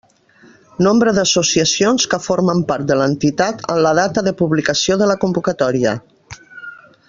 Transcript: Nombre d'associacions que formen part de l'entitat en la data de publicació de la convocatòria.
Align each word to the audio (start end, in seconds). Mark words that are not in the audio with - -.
Nombre 0.85 1.11
d'associacions 1.17 2.07
que 2.13 2.19
formen 2.23 2.63
part 2.71 2.89
de 2.93 2.97
l'entitat 3.01 3.63
en 3.75 3.83
la 3.89 3.93
data 4.03 4.27
de 4.29 4.35
publicació 4.41 4.99
de 5.03 5.11
la 5.13 5.21
convocatòria. 5.27 5.97